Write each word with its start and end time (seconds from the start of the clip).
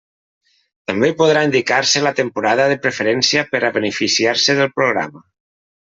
També 0.91 1.09
podrà 1.19 1.43
indicar-se 1.49 2.03
la 2.07 2.13
temporada 2.21 2.67
de 2.73 2.81
preferència 2.87 3.47
per 3.53 3.65
a 3.65 3.73
beneficiar-se 3.79 4.61
del 4.63 4.77
programa. 4.81 5.29